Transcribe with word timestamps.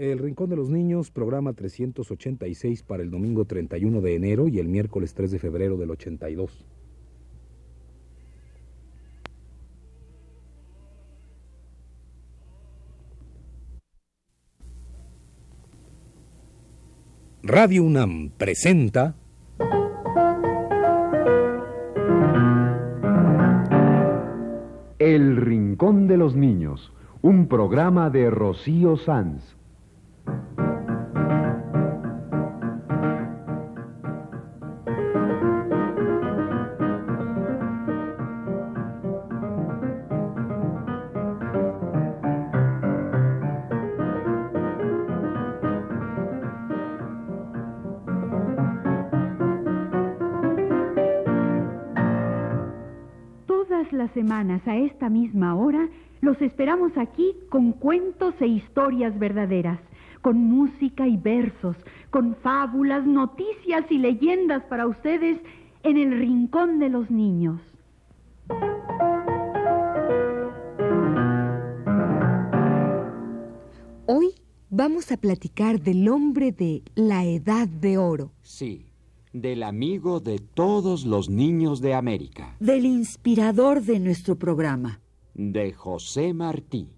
El 0.00 0.18
Rincón 0.18 0.48
de 0.48 0.56
los 0.56 0.70
Niños, 0.70 1.10
programa 1.10 1.52
386 1.52 2.82
para 2.84 3.02
el 3.02 3.10
domingo 3.10 3.44
31 3.44 4.00
de 4.00 4.14
enero 4.14 4.48
y 4.48 4.58
el 4.58 4.66
miércoles 4.66 5.12
3 5.12 5.30
de 5.30 5.38
febrero 5.38 5.76
del 5.76 5.90
82. 5.90 6.64
Radio 17.42 17.84
UNAM 17.84 18.30
presenta 18.38 19.16
El 24.98 25.36
Rincón 25.36 26.06
de 26.08 26.16
los 26.16 26.34
Niños, 26.34 26.90
un 27.20 27.48
programa 27.48 28.08
de 28.08 28.30
Rocío 28.30 28.96
Sanz. 28.96 29.59
Todas 53.46 53.92
las 53.92 54.10
semanas 54.12 54.60
a 54.66 54.76
esta 54.76 55.08
misma 55.08 55.54
hora 55.54 55.88
los 56.20 56.40
esperamos 56.42 56.92
aquí 56.96 57.34
con 57.48 57.72
cuentos 57.72 58.34
e 58.40 58.46
historias 58.46 59.18
verdaderas, 59.18 59.80
con 60.22 60.36
música 60.38 61.06
y 61.06 61.16
versos, 61.16 61.76
con 62.10 62.34
fábulas, 62.36 63.06
noticias 63.06 63.84
y 63.90 63.98
leyendas 63.98 64.62
para 64.64 64.86
ustedes 64.86 65.38
en 65.82 65.96
el 65.96 66.18
Rincón 66.18 66.78
de 66.78 66.88
los 66.90 67.10
Niños. 67.10 67.60
Hoy 74.06 74.34
vamos 74.70 75.12
a 75.12 75.16
platicar 75.16 75.80
del 75.80 76.08
hombre 76.08 76.52
de 76.52 76.82
la 76.94 77.24
Edad 77.24 77.68
de 77.68 77.98
Oro, 77.98 78.32
Sí, 78.42 78.86
del 79.32 79.62
amigo 79.62 80.20
de 80.20 80.38
todos 80.38 81.04
los 81.04 81.28
niños 81.30 81.80
de 81.80 81.94
América, 81.94 82.56
del 82.60 82.84
inspirador 82.86 83.82
de 83.82 84.00
nuestro 84.00 84.36
programa. 84.36 85.00
de 85.34 85.72
José 85.72 86.34
Martí. 86.34 86.88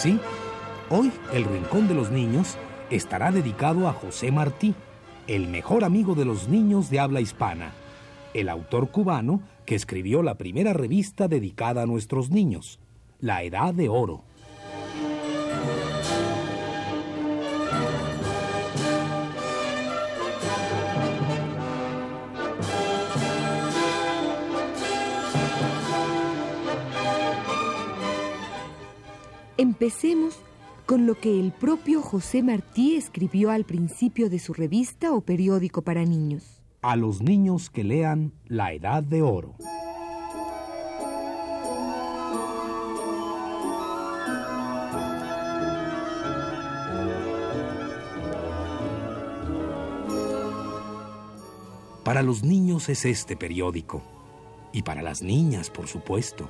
Sí, 0.00 0.18
hoy 0.88 1.12
el 1.34 1.44
Rincón 1.44 1.86
de 1.86 1.92
los 1.92 2.10
Niños 2.10 2.56
estará 2.88 3.30
dedicado 3.30 3.86
a 3.86 3.92
José 3.92 4.32
Martí, 4.32 4.74
el 5.26 5.46
mejor 5.46 5.84
amigo 5.84 6.14
de 6.14 6.24
los 6.24 6.48
niños 6.48 6.88
de 6.88 7.00
habla 7.00 7.20
hispana, 7.20 7.72
el 8.32 8.48
autor 8.48 8.90
cubano 8.90 9.42
que 9.66 9.74
escribió 9.74 10.22
la 10.22 10.36
primera 10.36 10.72
revista 10.72 11.28
dedicada 11.28 11.82
a 11.82 11.86
nuestros 11.86 12.30
niños, 12.30 12.80
La 13.20 13.42
Edad 13.42 13.74
de 13.74 13.90
Oro. 13.90 14.24
Empecemos 29.60 30.38
con 30.86 31.04
lo 31.04 31.20
que 31.20 31.38
el 31.38 31.52
propio 31.52 32.00
José 32.00 32.42
Martí 32.42 32.96
escribió 32.96 33.50
al 33.50 33.66
principio 33.66 34.30
de 34.30 34.38
su 34.38 34.54
revista 34.54 35.12
o 35.12 35.20
periódico 35.20 35.82
para 35.82 36.02
niños. 36.06 36.62
A 36.80 36.96
los 36.96 37.20
niños 37.20 37.68
que 37.68 37.84
lean 37.84 38.32
La 38.46 38.72
Edad 38.72 39.02
de 39.02 39.20
Oro. 39.20 39.56
Para 52.02 52.22
los 52.22 52.42
niños 52.44 52.88
es 52.88 53.04
este 53.04 53.36
periódico. 53.36 54.00
Y 54.72 54.84
para 54.84 55.02
las 55.02 55.20
niñas, 55.20 55.68
por 55.68 55.86
supuesto. 55.86 56.48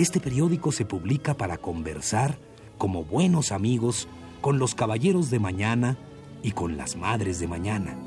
Este 0.00 0.18
periódico 0.18 0.72
se 0.72 0.86
publica 0.86 1.34
para 1.34 1.58
conversar 1.58 2.38
como 2.78 3.04
buenos 3.04 3.52
amigos 3.52 4.08
con 4.40 4.58
los 4.58 4.74
caballeros 4.74 5.28
de 5.28 5.38
mañana 5.38 5.98
y 6.42 6.52
con 6.52 6.78
las 6.78 6.96
madres 6.96 7.38
de 7.38 7.46
mañana. 7.46 7.98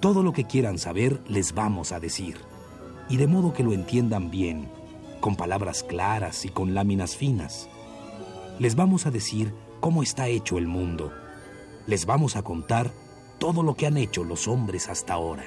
Todo 0.00 0.24
lo 0.24 0.32
que 0.32 0.42
quieran 0.42 0.76
saber 0.76 1.22
les 1.28 1.54
vamos 1.54 1.92
a 1.92 2.00
decir, 2.00 2.38
y 3.08 3.16
de 3.16 3.28
modo 3.28 3.52
que 3.52 3.62
lo 3.62 3.74
entiendan 3.74 4.28
bien, 4.32 4.68
con 5.20 5.36
palabras 5.36 5.84
claras 5.84 6.44
y 6.44 6.48
con 6.48 6.74
láminas 6.74 7.14
finas. 7.14 7.68
Les 8.58 8.74
vamos 8.74 9.06
a 9.06 9.12
decir 9.12 9.54
cómo 9.78 10.02
está 10.02 10.26
hecho 10.26 10.58
el 10.58 10.66
mundo. 10.66 11.12
Les 11.86 12.06
vamos 12.06 12.34
a 12.34 12.42
contar 12.42 12.90
todo 13.38 13.62
lo 13.62 13.76
que 13.76 13.86
han 13.86 13.98
hecho 13.98 14.24
los 14.24 14.48
hombres 14.48 14.88
hasta 14.88 15.12
ahora. 15.12 15.44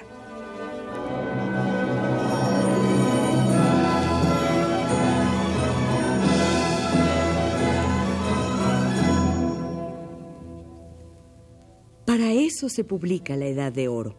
Se 12.69 12.83
publica 12.83 13.35
la 13.35 13.47
Edad 13.47 13.71
de 13.71 13.87
Oro, 13.87 14.15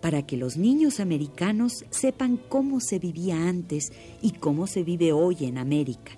para 0.00 0.26
que 0.26 0.36
los 0.36 0.56
niños 0.56 1.00
americanos 1.00 1.84
sepan 1.90 2.36
cómo 2.36 2.80
se 2.80 2.98
vivía 2.98 3.48
antes 3.48 3.92
y 4.22 4.32
cómo 4.32 4.66
se 4.66 4.82
vive 4.82 5.12
hoy 5.12 5.38
en 5.40 5.58
América. 5.58 6.12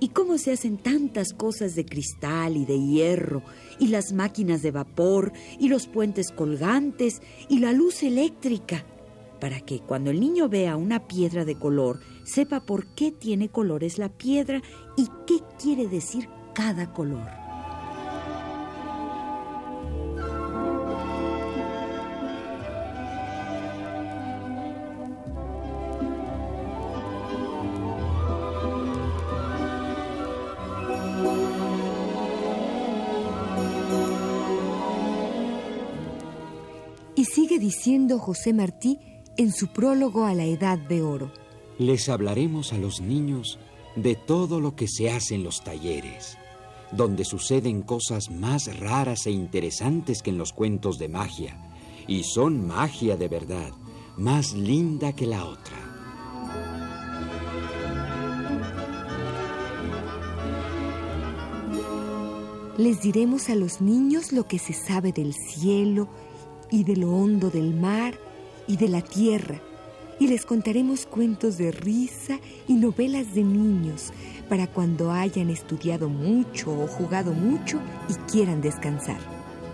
Y 0.00 0.08
cómo 0.08 0.38
se 0.38 0.52
hacen 0.52 0.78
tantas 0.78 1.32
cosas 1.32 1.74
de 1.74 1.84
cristal 1.84 2.56
y 2.56 2.64
de 2.64 2.78
hierro, 2.78 3.42
y 3.80 3.88
las 3.88 4.12
máquinas 4.12 4.62
de 4.62 4.70
vapor, 4.70 5.32
y 5.58 5.68
los 5.68 5.86
puentes 5.86 6.30
colgantes, 6.30 7.20
y 7.48 7.58
la 7.58 7.72
luz 7.72 8.02
eléctrica, 8.02 8.84
para 9.40 9.60
que 9.60 9.80
cuando 9.80 10.10
el 10.10 10.20
niño 10.20 10.48
vea 10.48 10.76
una 10.76 11.06
piedra 11.06 11.44
de 11.44 11.56
color, 11.56 12.00
sepa 12.24 12.60
por 12.60 12.94
qué 12.94 13.10
tiene 13.10 13.48
colores 13.48 13.98
la 13.98 14.08
piedra 14.08 14.62
y 14.96 15.08
qué 15.26 15.40
quiere 15.60 15.88
decir 15.88 16.28
cada 16.54 16.92
color. 16.92 17.47
Diciendo 37.68 38.18
José 38.18 38.54
Martí 38.54 38.98
en 39.36 39.52
su 39.52 39.66
prólogo 39.66 40.24
a 40.24 40.32
la 40.32 40.46
Edad 40.46 40.78
de 40.78 41.02
Oro. 41.02 41.30
Les 41.78 42.08
hablaremos 42.08 42.72
a 42.72 42.78
los 42.78 43.02
niños 43.02 43.58
de 43.94 44.14
todo 44.14 44.58
lo 44.58 44.74
que 44.74 44.88
se 44.88 45.10
hace 45.10 45.34
en 45.34 45.44
los 45.44 45.62
talleres, 45.62 46.38
donde 46.92 47.26
suceden 47.26 47.82
cosas 47.82 48.30
más 48.30 48.80
raras 48.80 49.26
e 49.26 49.32
interesantes 49.32 50.22
que 50.22 50.30
en 50.30 50.38
los 50.38 50.54
cuentos 50.54 50.98
de 50.98 51.10
magia, 51.10 51.58
y 52.06 52.22
son 52.22 52.66
magia 52.66 53.18
de 53.18 53.28
verdad, 53.28 53.70
más 54.16 54.54
linda 54.54 55.12
que 55.12 55.26
la 55.26 55.44
otra. 55.44 55.76
Les 62.78 63.02
diremos 63.02 63.50
a 63.50 63.54
los 63.54 63.82
niños 63.82 64.32
lo 64.32 64.48
que 64.48 64.58
se 64.58 64.72
sabe 64.72 65.12
del 65.12 65.34
cielo 65.34 66.08
y 66.70 66.84
de 66.84 66.96
lo 66.96 67.12
hondo 67.12 67.50
del 67.50 67.74
mar 67.74 68.14
y 68.66 68.76
de 68.76 68.88
la 68.88 69.02
tierra. 69.02 69.60
Y 70.20 70.26
les 70.26 70.44
contaremos 70.44 71.06
cuentos 71.06 71.58
de 71.58 71.70
risa 71.70 72.38
y 72.66 72.74
novelas 72.74 73.34
de 73.34 73.44
niños 73.44 74.12
para 74.48 74.66
cuando 74.66 75.12
hayan 75.12 75.50
estudiado 75.50 76.08
mucho 76.08 76.72
o 76.72 76.86
jugado 76.86 77.32
mucho 77.32 77.78
y 78.08 78.14
quieran 78.30 78.60
descansar. 78.60 79.20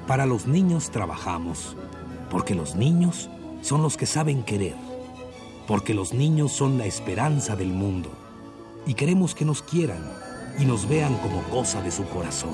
Para 0.07 0.27
los 0.27 0.47
niños 0.47 0.91
trabajamos, 0.91 1.77
porque 2.31 2.55
los 2.55 2.77
niños 2.77 3.31
son 3.63 3.83
los 3.83 3.97
que 3.97 4.07
saben 4.07 4.43
querer, 4.43 4.75
porque 5.67 5.95
los 5.95 6.13
niños 6.13 6.53
son 6.53 6.77
la 6.77 6.85
esperanza 6.85 7.57
del 7.57 7.73
mundo 7.73 8.11
y 8.87 8.95
queremos 8.95 9.35
que 9.35 9.45
nos 9.45 9.63
quieran, 9.63 10.03
y 10.59 10.65
nos 10.65 10.89
vean 10.89 11.17
como 11.19 11.43
cosa 11.45 11.83
de 11.83 11.91
su 11.91 12.05
corazón. 12.05 12.53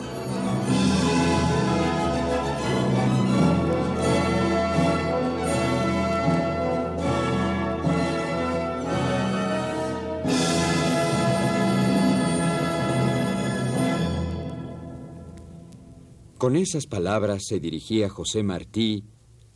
Con 16.40 16.56
esas 16.56 16.86
palabras 16.86 17.42
se 17.46 17.60
dirigía 17.60 18.08
José 18.08 18.42
Martí 18.42 19.04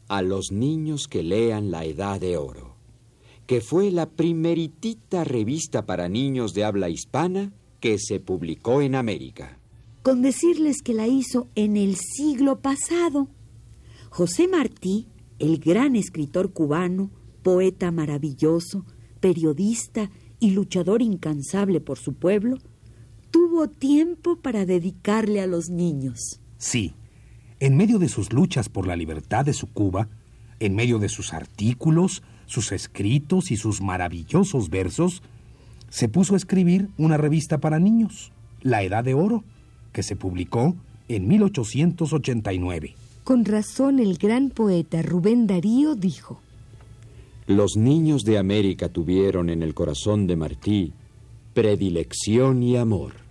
a 0.07 0.21
los 0.21 0.53
niños 0.53 1.09
que 1.09 1.23
lean 1.23 1.71
La 1.71 1.87
Edad 1.87 2.21
de 2.21 2.37
Oro, 2.37 2.77
que 3.47 3.63
fue 3.63 3.91
la 3.91 4.11
primeritita 4.11 5.25
revista 5.25 5.87
para 5.87 6.11
niños 6.11 6.53
de 6.53 6.63
habla 6.63 6.91
hispana 6.91 7.55
que 7.81 7.99
se 7.99 8.21
publicó 8.21 8.83
en 8.83 8.97
América. 8.97 9.59
Con 10.03 10.21
decirles 10.21 10.83
que 10.83 10.93
la 10.93 11.09
hizo 11.09 11.49
en 11.55 11.79
el 11.79 11.97
siglo 11.97 12.61
pasado. 12.61 13.29
José 14.11 14.47
Martí, 14.47 15.09
el 15.39 15.61
gran 15.61 15.97
escritor 15.97 16.53
cubano, 16.53 17.11
poeta 17.43 17.93
maravilloso, 17.93 18.85
periodista 19.21 20.11
y 20.39 20.51
luchador 20.51 21.01
incansable 21.01 21.81
por 21.81 21.99
su 21.99 22.13
pueblo, 22.13 22.59
tuvo 23.31 23.71
tiempo 23.71 24.37
para 24.37 24.67
dedicarle 24.67 25.41
a 25.41 25.47
los 25.47 25.71
niños. 25.71 26.43
Sí, 26.65 26.95
en 27.61 27.77
medio 27.77 27.99
de 27.99 28.09
sus 28.09 28.33
luchas 28.33 28.71
por 28.71 28.87
la 28.87 28.97
libertad 28.97 29.45
de 29.45 29.53
su 29.53 29.67
Cuba, 29.67 30.09
en 30.61 30.75
medio 30.75 30.99
de 30.99 31.11
sus 31.11 31.35
artículos, 31.35 32.23
sus 32.47 32.73
escritos 32.73 33.51
y 33.51 33.59
sus 33.59 33.83
maravillosos 33.83 34.71
versos, 34.71 35.21
se 35.91 36.09
puso 36.09 36.33
a 36.33 36.39
escribir 36.39 36.89
una 36.97 37.19
revista 37.19 37.59
para 37.59 37.79
niños, 37.79 38.33
La 38.63 38.83
Edad 38.83 39.05
de 39.05 39.13
Oro, 39.13 39.45
que 39.93 40.03
se 40.03 40.17
publicó 40.17 40.75
en 41.09 41.29
1889. 41.29 42.95
Con 43.25 43.45
razón 43.45 43.99
el 43.99 44.17
gran 44.17 44.49
poeta 44.49 45.03
Rubén 45.03 45.47
Darío 45.47 45.97
dijo, 45.97 46.41
Los 47.47 47.77
niños 47.77 48.23
de 48.23 48.39
América 48.39 48.89
tuvieron 48.89 49.51
en 49.51 49.63
el 49.63 49.75
corazón 49.75 50.27
de 50.27 50.37
Martí 50.37 50.95
predilección 51.53 52.63
y 52.63 52.79
amor. 52.79 53.24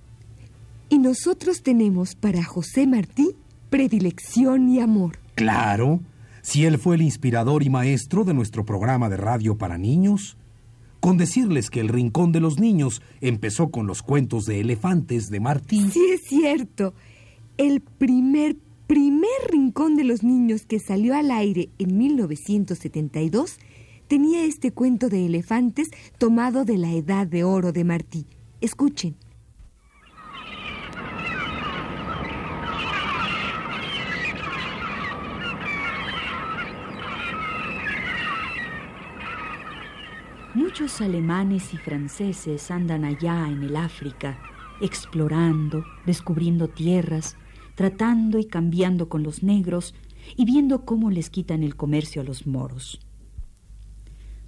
Y 0.94 1.00
nosotros 1.00 1.64
tenemos 1.64 2.14
para 2.14 2.44
José 2.44 2.86
Martí 2.86 3.32
predilección 3.72 4.70
y 4.70 4.80
amor. 4.80 5.18
Claro, 5.34 6.02
si 6.44 6.66
él 6.66 6.78
fue 6.78 6.98
el 6.98 7.02
inspirador 7.02 7.64
y 7.64 7.72
maestro 7.72 8.24
de 8.24 8.36
nuestro 8.36 8.64
programa 8.64 9.10
de 9.10 9.18
radio 9.18 9.58
para 9.58 9.80
niños, 9.80 10.38
con 11.00 11.18
decirles 11.18 11.72
que 11.72 11.80
el 11.80 11.90
Rincón 11.90 12.32
de 12.32 12.42
los 12.42 12.60
Niños 12.60 13.02
empezó 13.22 13.72
con 13.72 13.88
los 13.88 14.04
cuentos 14.04 14.46
de 14.46 14.60
elefantes 14.60 15.32
de 15.32 15.40
Martí. 15.40 15.90
Sí, 15.90 16.00
es 16.14 16.26
cierto. 16.28 16.94
El 17.58 17.82
primer, 17.82 18.56
primer 18.86 19.32
Rincón 19.50 19.96
de 19.96 20.04
los 20.04 20.22
Niños 20.22 20.68
que 20.68 20.78
salió 20.78 21.16
al 21.16 21.32
aire 21.32 21.70
en 21.80 21.98
1972 21.98 23.58
tenía 24.08 24.46
este 24.46 24.70
cuento 24.70 25.10
de 25.10 25.26
elefantes 25.26 25.90
tomado 26.20 26.66
de 26.66 26.78
la 26.78 26.94
Edad 26.94 27.26
de 27.26 27.44
Oro 27.44 27.72
de 27.72 27.84
Martí. 27.84 28.28
Escuchen. 28.62 29.16
Muchos 40.74 41.02
alemanes 41.02 41.72
y 41.76 41.78
franceses 41.78 42.72
andan 42.72 43.06
allá 43.06 43.48
en 43.48 43.62
el 43.62 43.76
África, 43.76 44.40
explorando, 44.82 45.86
descubriendo 46.04 46.68
tierras, 46.68 47.38
tratando 47.76 48.40
y 48.40 48.46
cambiando 48.46 49.08
con 49.08 49.22
los 49.22 49.44
negros 49.44 49.94
y 50.36 50.46
viendo 50.46 50.84
cómo 50.84 51.12
les 51.12 51.30
quitan 51.30 51.62
el 51.62 51.76
comercio 51.76 52.24
a 52.24 52.26
los 52.26 52.48
moros. 52.48 53.00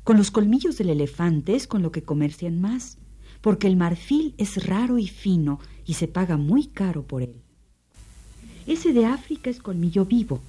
Con 0.03 0.17
los 0.17 0.31
colmillos 0.31 0.79
del 0.79 0.89
elefante 0.89 1.55
es 1.55 1.67
con 1.67 1.83
lo 1.83 1.91
que 1.91 2.01
comercian 2.01 2.59
más, 2.59 2.97
porque 3.41 3.67
el 3.67 3.75
marfil 3.75 4.33
es 4.39 4.65
raro 4.65 4.97
y 4.97 5.07
fino 5.07 5.59
y 5.85 5.93
se 5.93 6.07
paga 6.07 6.37
muy 6.37 6.65
caro 6.65 7.03
por 7.03 7.21
él. 7.21 7.35
Ese 8.65 8.93
de 8.93 9.05
África 9.05 9.51
es 9.51 9.59
colmillo 9.59 10.05
vivo, 10.05 10.41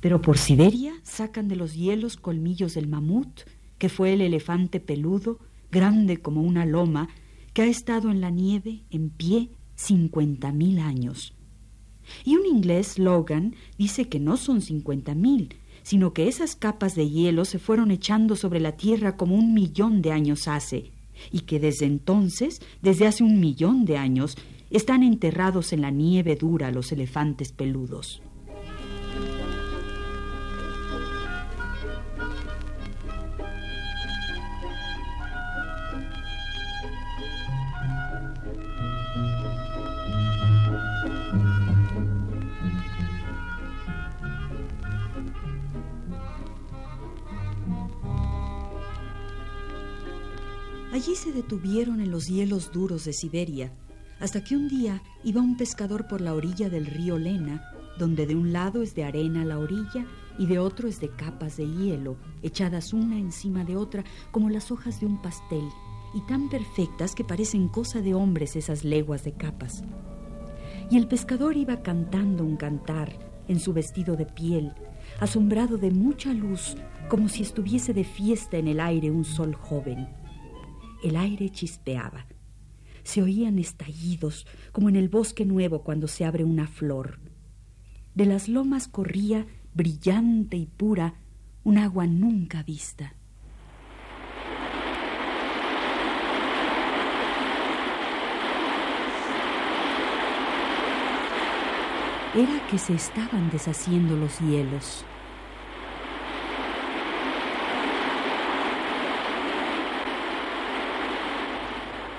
pero 0.00 0.20
por 0.20 0.38
Siberia 0.38 0.92
sacan 1.04 1.46
de 1.46 1.54
los 1.54 1.76
hielos 1.76 2.16
colmillos 2.16 2.74
del 2.74 2.88
mamut, 2.88 3.42
que 3.78 3.88
fue 3.88 4.12
el 4.12 4.20
elefante 4.20 4.80
peludo, 4.80 5.38
grande 5.70 6.18
como 6.18 6.42
una 6.42 6.66
loma, 6.66 7.08
que 7.52 7.62
ha 7.62 7.66
estado 7.66 8.10
en 8.10 8.20
la 8.20 8.30
nieve 8.30 8.82
en 8.90 9.10
pie 9.10 9.50
cincuenta 9.76 10.52
mil 10.52 10.78
años. 10.78 11.34
Y 12.24 12.36
un 12.36 12.46
inglés, 12.46 12.98
Logan, 12.98 13.54
dice 13.78 14.08
que 14.08 14.20
no 14.20 14.36
son 14.36 14.60
cincuenta 14.60 15.14
mil, 15.14 15.56
sino 15.82 16.12
que 16.12 16.28
esas 16.28 16.56
capas 16.56 16.94
de 16.94 17.08
hielo 17.08 17.44
se 17.44 17.58
fueron 17.58 17.90
echando 17.90 18.36
sobre 18.36 18.60
la 18.60 18.72
Tierra 18.72 19.16
como 19.16 19.36
un 19.36 19.54
millón 19.54 20.02
de 20.02 20.12
años 20.12 20.48
hace, 20.48 20.92
y 21.30 21.40
que 21.40 21.60
desde 21.60 21.86
entonces, 21.86 22.60
desde 22.82 23.06
hace 23.06 23.22
un 23.22 23.38
millón 23.40 23.84
de 23.84 23.98
años, 23.98 24.36
están 24.70 25.02
enterrados 25.02 25.72
en 25.72 25.82
la 25.82 25.90
nieve 25.90 26.36
dura 26.36 26.72
los 26.72 26.90
elefantes 26.90 27.52
peludos. 27.52 28.22
Allí 51.04 51.16
se 51.16 51.32
detuvieron 51.32 52.00
en 52.00 52.10
los 52.10 52.28
hielos 52.28 52.72
duros 52.72 53.04
de 53.04 53.12
Siberia, 53.12 53.70
hasta 54.20 54.42
que 54.42 54.56
un 54.56 54.68
día 54.68 55.02
iba 55.22 55.42
un 55.42 55.58
pescador 55.58 56.08
por 56.08 56.22
la 56.22 56.32
orilla 56.32 56.70
del 56.70 56.86
río 56.86 57.18
Lena, 57.18 57.62
donde 57.98 58.26
de 58.26 58.34
un 58.34 58.54
lado 58.54 58.80
es 58.80 58.94
de 58.94 59.04
arena 59.04 59.44
la 59.44 59.58
orilla 59.58 60.06
y 60.38 60.46
de 60.46 60.58
otro 60.58 60.88
es 60.88 61.00
de 61.00 61.10
capas 61.10 61.58
de 61.58 61.66
hielo, 61.68 62.16
echadas 62.42 62.94
una 62.94 63.18
encima 63.18 63.64
de 63.64 63.76
otra 63.76 64.02
como 64.30 64.48
las 64.48 64.70
hojas 64.70 64.98
de 64.98 65.04
un 65.04 65.20
pastel, 65.20 65.68
y 66.14 66.22
tan 66.22 66.48
perfectas 66.48 67.14
que 67.14 67.22
parecen 67.22 67.68
cosa 67.68 68.00
de 68.00 68.14
hombres 68.14 68.56
esas 68.56 68.82
leguas 68.82 69.24
de 69.24 69.34
capas. 69.34 69.84
Y 70.90 70.96
el 70.96 71.06
pescador 71.06 71.58
iba 71.58 71.82
cantando 71.82 72.44
un 72.44 72.56
cantar 72.56 73.12
en 73.46 73.60
su 73.60 73.74
vestido 73.74 74.16
de 74.16 74.24
piel, 74.24 74.72
asombrado 75.20 75.76
de 75.76 75.90
mucha 75.90 76.32
luz, 76.32 76.78
como 77.10 77.28
si 77.28 77.42
estuviese 77.42 77.92
de 77.92 78.04
fiesta 78.04 78.56
en 78.56 78.68
el 78.68 78.80
aire 78.80 79.10
un 79.10 79.26
sol 79.26 79.54
joven. 79.54 80.23
El 81.04 81.16
aire 81.16 81.50
chispeaba. 81.50 82.24
Se 83.02 83.20
oían 83.22 83.58
estallidos, 83.58 84.46
como 84.72 84.88
en 84.88 84.96
el 84.96 85.10
bosque 85.10 85.44
nuevo 85.44 85.82
cuando 85.82 86.08
se 86.08 86.24
abre 86.24 86.44
una 86.44 86.66
flor. 86.66 87.18
De 88.14 88.24
las 88.24 88.48
lomas 88.48 88.88
corría, 88.88 89.46
brillante 89.74 90.56
y 90.56 90.64
pura, 90.64 91.16
un 91.62 91.76
agua 91.76 92.06
nunca 92.06 92.62
vista. 92.62 93.12
Era 102.34 102.66
que 102.70 102.78
se 102.78 102.94
estaban 102.94 103.50
deshaciendo 103.50 104.16
los 104.16 104.40
hielos. 104.40 105.04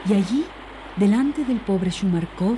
Y 0.08 0.14
allí, 0.14 0.46
delante 0.98 1.44
del 1.46 1.60
pobre 1.60 1.90
Shumarkov, 1.90 2.58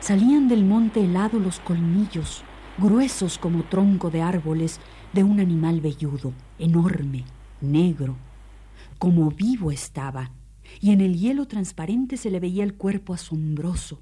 salían 0.00 0.46
del 0.46 0.64
monte 0.64 1.02
helado 1.02 1.38
los 1.38 1.58
colmillos, 1.60 2.42
gruesos 2.76 3.38
como 3.38 3.62
tronco 3.62 4.10
de 4.10 4.20
árboles, 4.20 4.78
de 5.14 5.24
un 5.24 5.40
animal 5.40 5.80
velludo, 5.80 6.34
enorme, 6.58 7.24
negro. 7.62 8.16
Como 8.98 9.30
vivo 9.30 9.72
estaba, 9.72 10.32
y 10.80 10.90
en 10.90 11.00
el 11.00 11.18
hielo 11.18 11.46
transparente 11.46 12.18
se 12.18 12.30
le 12.30 12.40
veía 12.40 12.62
el 12.62 12.74
cuerpo 12.74 13.14
asombroso. 13.14 13.98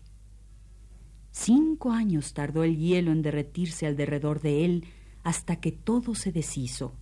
Cinco 1.31 1.93
años 1.93 2.35
tardó 2.35 2.65
el 2.65 2.77
hielo 2.77 3.13
en 3.13 3.23
derretirse 3.23 3.87
alrededor 3.87 4.41
de 4.41 4.65
él 4.65 4.85
hasta 5.23 5.57
que 5.57 5.71
todo 5.71 6.17
se 6.17 6.33
deshizo, 6.33 6.95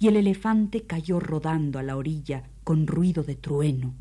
y 0.00 0.08
el 0.08 0.16
elefante 0.16 0.82
cayó 0.82 1.20
rodando 1.20 1.78
a 1.78 1.84
la 1.84 1.96
orilla 1.96 2.42
con 2.64 2.88
ruido 2.88 3.22
de 3.22 3.36
trueno. 3.36 3.94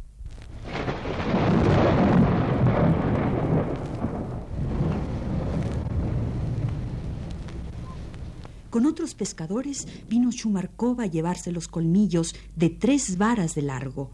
Con 8.77 8.85
otros 8.85 9.15
pescadores 9.15 9.87
vino 10.07 10.31
Chumarcova 10.31 11.05
a 11.05 11.07
llevarse 11.07 11.51
los 11.51 11.67
colmillos 11.67 12.35
de 12.55 12.69
tres 12.69 13.17
varas 13.17 13.55
de 13.55 13.63
largo. 13.63 14.11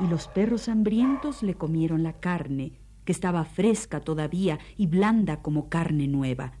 Y 0.00 0.08
los 0.08 0.26
perros 0.26 0.68
hambrientos 0.68 1.44
le 1.44 1.54
comieron 1.54 2.02
la 2.02 2.14
carne, 2.14 2.72
que 3.04 3.12
estaba 3.12 3.44
fresca 3.44 4.00
todavía 4.00 4.58
y 4.76 4.88
blanda 4.88 5.40
como 5.40 5.68
carne 5.68 6.08
nueva. 6.08 6.54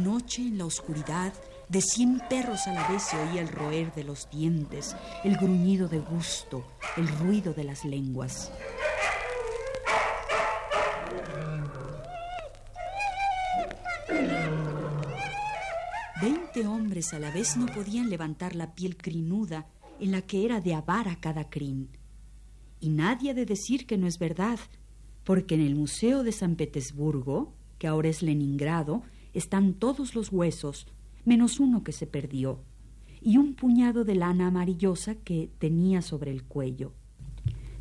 Noche, 0.00 0.42
en 0.42 0.58
la 0.58 0.64
oscuridad, 0.64 1.32
de 1.68 1.80
cien 1.80 2.20
perros 2.28 2.66
a 2.66 2.72
la 2.72 2.88
vez 2.88 3.02
se 3.02 3.16
oía 3.16 3.42
el 3.42 3.48
roer 3.48 3.94
de 3.94 4.02
los 4.02 4.28
dientes, 4.30 4.96
el 5.22 5.36
gruñido 5.36 5.88
de 5.88 6.00
gusto, 6.00 6.64
el 6.96 7.06
ruido 7.06 7.52
de 7.52 7.64
las 7.64 7.84
lenguas. 7.84 8.50
Veinte 16.20 16.66
hombres 16.66 17.14
a 17.14 17.18
la 17.18 17.30
vez 17.30 17.56
no 17.56 17.66
podían 17.66 18.10
levantar 18.10 18.56
la 18.56 18.74
piel 18.74 18.96
crinuda 18.96 19.66
en 20.00 20.10
la 20.12 20.22
que 20.22 20.44
era 20.44 20.60
de 20.60 20.74
avara 20.74 21.20
cada 21.20 21.48
crin. 21.48 21.88
Y 22.80 22.88
nadie 22.88 23.30
ha 23.30 23.34
de 23.34 23.46
decir 23.46 23.86
que 23.86 23.96
no 23.96 24.06
es 24.06 24.18
verdad, 24.18 24.58
porque 25.24 25.54
en 25.54 25.60
el 25.60 25.76
Museo 25.76 26.22
de 26.22 26.32
San 26.32 26.56
Petersburgo, 26.56 27.54
que 27.78 27.86
ahora 27.86 28.08
es 28.08 28.22
Leningrado, 28.22 29.02
están 29.34 29.74
todos 29.74 30.14
los 30.14 30.32
huesos, 30.32 30.86
menos 31.24 31.60
uno 31.60 31.82
que 31.84 31.92
se 31.92 32.06
perdió, 32.06 32.60
y 33.20 33.36
un 33.36 33.54
puñado 33.54 34.04
de 34.04 34.14
lana 34.14 34.46
amarillosa 34.46 35.14
que 35.14 35.50
tenía 35.58 36.02
sobre 36.02 36.30
el 36.30 36.44
cuello. 36.44 36.92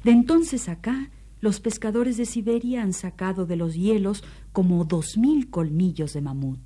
De 0.04 0.12
entonces 0.12 0.70
acá, 0.70 1.12
los 1.42 1.60
pescadores 1.60 2.18
de 2.18 2.26
Siberia 2.26 2.84
han 2.84 2.94
sacado 2.94 3.46
de 3.46 3.56
los 3.56 3.76
hielos 3.76 4.24
como 4.52 4.84
dos 4.84 5.18
mil 5.18 5.50
colmillos 5.50 6.14
de 6.14 6.22
mamut. 6.22 6.60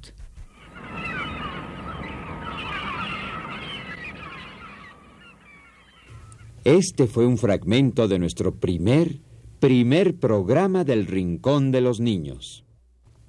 Este 6.64 7.08
fue 7.08 7.26
un 7.26 7.38
fragmento 7.38 8.08
de 8.08 8.20
nuestro 8.20 8.56
primer, 8.56 9.20
primer 9.60 10.16
programa 10.16 10.86
del 10.86 11.08
Rincón 11.08 11.72
de 11.72 11.82
los 11.82 12.00
Niños. 12.00 12.64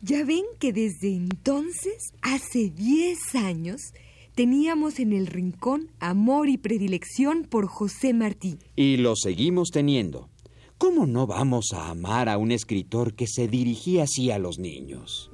Ya 0.07 0.23
ven 0.23 0.45
que 0.61 0.75
desde 0.75 1.15
entonces, 1.15 2.13
hace 2.21 2.69
10 2.69 3.37
años, 3.37 3.95
teníamos 4.35 4.99
en 4.99 5.15
el 5.15 5.27
Rincón 5.27 5.91
amor 5.99 6.51
y 6.51 6.59
predilección 6.59 7.45
por 7.45 7.69
José 7.69 8.13
Martí. 8.13 8.59
Y 8.77 8.99
lo 8.99 9.17
seguimos 9.17 9.71
teniendo. 9.71 10.29
¿Cómo 10.77 11.07
no 11.07 11.27
vamos 11.27 11.73
a 11.73 11.89
amar 11.89 12.29
a 12.29 12.37
un 12.37 12.53
escritor 12.53 13.15
que 13.15 13.27
se 13.27 13.49
dirigía 13.49 14.03
así 14.03 14.31
a 14.31 14.39
los 14.39 14.59
niños? 14.59 15.31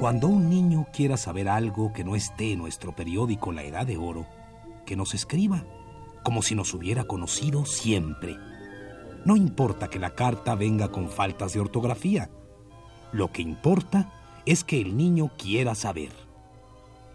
Cuando 0.00 0.28
un 0.28 0.48
niño 0.48 0.86
quiera 0.90 1.18
saber 1.18 1.50
algo 1.50 1.92
que 1.92 2.04
no 2.04 2.16
esté 2.16 2.52
en 2.52 2.60
nuestro 2.60 2.96
periódico 2.96 3.52
La 3.52 3.64
Edad 3.64 3.86
de 3.86 3.98
Oro, 3.98 4.26
que 4.86 4.96
nos 4.96 5.12
escriba 5.12 5.66
como 6.24 6.40
si 6.40 6.54
nos 6.54 6.72
hubiera 6.72 7.04
conocido 7.04 7.66
siempre. 7.66 8.34
No 9.26 9.36
importa 9.36 9.90
que 9.90 9.98
la 9.98 10.14
carta 10.14 10.54
venga 10.54 10.88
con 10.90 11.10
faltas 11.10 11.52
de 11.52 11.60
ortografía. 11.60 12.30
Lo 13.12 13.32
que 13.32 13.42
importa 13.42 14.12
es 14.44 14.64
que 14.64 14.80
el 14.80 14.96
niño 14.96 15.30
quiera 15.38 15.74
saber. 15.74 16.12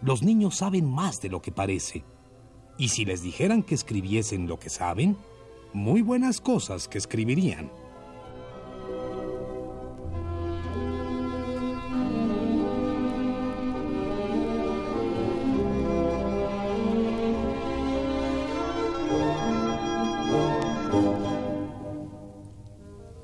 Los 0.02 0.22
niños 0.22 0.56
saben 0.56 0.90
más 0.90 1.20
de 1.20 1.28
lo 1.28 1.40
que 1.40 1.52
parece. 1.52 2.04
Y 2.78 2.88
si 2.88 3.04
les 3.04 3.22
dijeran 3.22 3.62
que 3.62 3.74
escribiesen 3.74 4.48
lo 4.48 4.58
que 4.58 4.70
saben, 4.70 5.16
muy 5.72 6.02
buenas 6.02 6.40
cosas 6.40 6.88
que 6.88 6.98
escribirían. 6.98 7.70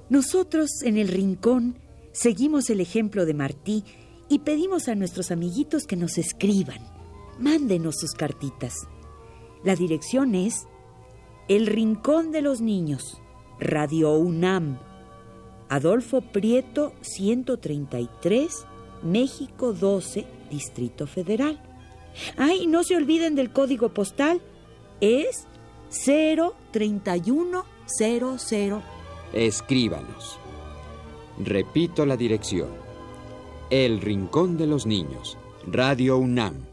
Nosotros 0.09 0.83
en 0.83 0.99
el 0.99 1.09
rincón 1.09 1.79
seguimos 2.21 2.69
el 2.69 2.81
ejemplo 2.81 3.25
de 3.25 3.33
Martí 3.33 3.83
y 4.29 4.41
pedimos 4.41 4.89
a 4.89 4.95
nuestros 4.95 5.31
amiguitos 5.31 5.87
que 5.87 5.97
nos 5.97 6.19
escriban. 6.19 6.77
Mándenos 7.39 7.99
sus 7.99 8.12
cartitas. 8.12 8.75
La 9.65 9.75
dirección 9.75 10.35
es 10.35 10.67
El 11.49 11.67
Rincón 11.67 12.31
de 12.31 12.43
los 12.43 12.61
Niños, 12.61 13.23
Radio 13.59 14.12
UNAM, 14.17 14.79
Adolfo 15.71 16.21
Prieto 16.21 16.93
133, 17.00 18.67
México 19.03 19.73
12, 19.73 20.27
Distrito 20.50 21.07
Federal. 21.07 21.62
Ay, 22.37 22.67
no 22.67 22.85
se 22.85 22.97
olviden 22.97 23.35
del 23.35 23.50
código 23.50 23.95
postal. 23.95 24.43
Es 25.00 25.47
03100 25.91 28.83
Escríbanos. 29.33 30.39
Repito 31.44 32.06
la 32.06 32.16
dirección. 32.16 32.68
El 33.70 34.00
Rincón 34.00 34.56
de 34.56 34.66
los 34.66 34.87
Niños, 34.87 35.37
Radio 35.66 36.18
UNAM, 36.18 36.66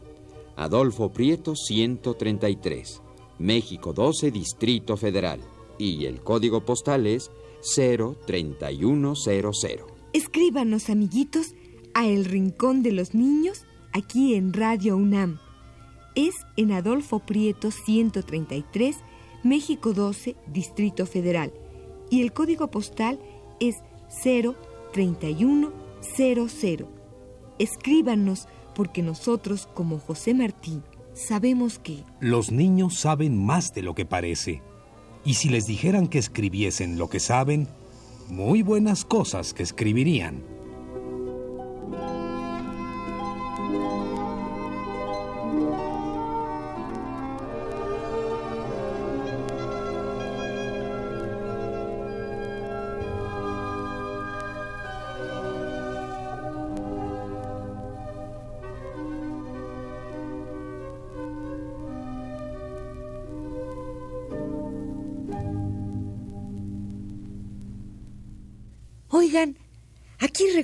Adolfo 0.56 1.10
Prieto 1.10 1.54
133, 1.54 3.02
México 3.38 3.92
12, 3.92 4.30
Distrito 4.30 4.96
Federal. 4.96 5.40
Y 5.78 6.06
el 6.06 6.20
código 6.20 6.64
postal 6.64 7.06
es 7.06 7.30
03100. 7.62 9.78
Escríbanos, 10.12 10.90
amiguitos, 10.90 11.54
a 11.94 12.06
El 12.06 12.24
Rincón 12.24 12.82
de 12.82 12.92
los 12.92 13.14
Niños, 13.14 13.64
aquí 13.92 14.34
en 14.34 14.52
Radio 14.52 14.96
UNAM. 14.96 15.38
Es 16.14 16.34
en 16.56 16.72
Adolfo 16.72 17.20
Prieto 17.20 17.70
133, 17.70 18.96
México 19.44 19.92
12, 19.92 20.34
Distrito 20.52 21.06
Federal 21.06 21.52
y 22.10 22.22
el 22.22 22.32
código 22.32 22.68
postal 22.68 23.18
es 23.60 23.76
03100. 24.08 26.86
Escríbanos 27.58 28.48
porque 28.74 29.02
nosotros, 29.02 29.68
como 29.74 29.98
José 29.98 30.34
Martí, 30.34 30.82
sabemos 31.14 31.78
que... 31.78 32.04
Los 32.20 32.52
niños 32.52 32.98
saben 32.98 33.44
más 33.44 33.72
de 33.74 33.82
lo 33.82 33.94
que 33.94 34.04
parece. 34.04 34.62
Y 35.24 35.34
si 35.34 35.48
les 35.48 35.66
dijeran 35.66 36.06
que 36.06 36.18
escribiesen 36.18 36.98
lo 36.98 37.08
que 37.08 37.20
saben, 37.20 37.68
muy 38.28 38.62
buenas 38.62 39.04
cosas 39.04 39.52
que 39.52 39.62
escribirían. 39.62 40.42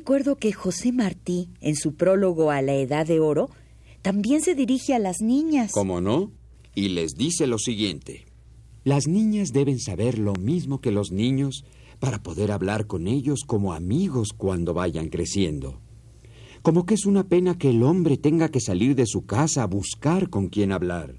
Recuerdo 0.05 0.37
que 0.37 0.53
José 0.53 0.93
Martí, 0.93 1.49
en 1.63 1.77
su 1.77 1.95
prólogo 1.95 2.51
a 2.51 2.61
la 2.61 2.75
Edad 2.75 3.07
de 3.07 3.21
Oro, 3.21 3.49
también 4.03 4.43
se 4.43 4.55
dirige 4.55 4.93
a 4.93 4.99
las 4.99 5.23
niñas. 5.23 5.73
¿Cómo 5.73 6.03
no? 6.03 6.31
Y 6.75 6.91
les 6.91 7.15
dice 7.15 7.47
lo 7.47 7.57
siguiente. 7.57 8.27
Las 8.85 9.09
niñas 9.09 9.55
deben 9.55 9.81
saber 9.81 10.19
lo 10.19 10.35
mismo 10.35 10.83
que 10.83 10.91
los 10.91 11.11
niños 11.11 11.65
para 12.01 12.23
poder 12.23 12.53
hablar 12.53 12.87
con 12.87 13.07
ellos 13.07 13.45
como 13.47 13.73
amigos 13.73 14.35
cuando 14.37 14.75
vayan 14.75 15.09
creciendo. 15.09 15.81
Como 16.61 16.85
que 16.85 16.93
es 16.93 17.07
una 17.07 17.27
pena 17.27 17.57
que 17.57 17.71
el 17.71 17.83
hombre 17.83 18.19
tenga 18.19 18.51
que 18.51 18.61
salir 18.61 18.95
de 18.97 19.07
su 19.07 19.25
casa 19.25 19.63
a 19.63 19.67
buscar 19.67 20.29
con 20.29 20.49
quién 20.49 20.71
hablar, 20.71 21.19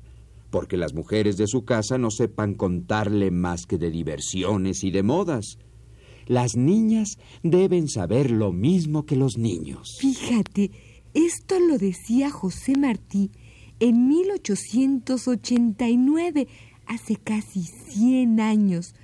porque 0.52 0.78
las 0.78 0.94
mujeres 0.94 1.38
de 1.38 1.48
su 1.48 1.66
casa 1.66 1.98
no 1.98 2.12
sepan 2.12 2.54
contarle 2.54 3.32
más 3.32 3.66
que 3.66 3.80
de 3.80 3.90
diversiones 3.90 4.84
y 4.84 4.92
de 4.92 5.02
modas, 5.02 5.58
las 6.26 6.56
niñas 6.56 7.18
deben 7.44 7.88
saber 7.88 8.32
lo 8.32 8.52
mismo 8.52 9.06
que 9.06 9.16
los 9.16 9.38
niños. 9.38 9.98
Fíjate, 10.00 10.72
esto 11.14 11.60
lo 11.60 11.78
decía 11.78 12.30
José 12.30 12.78
Martí 12.78 13.32
en 13.80 14.08
1889, 14.08 16.48
hace 16.86 17.18
casi 17.18 17.64
100 17.64 18.40
años, 18.40 18.96